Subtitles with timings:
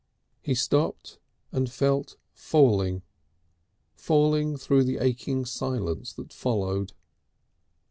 [0.41, 1.19] He stopped,
[1.51, 3.03] and felt falling,
[3.93, 6.93] falling through the aching silence that followed.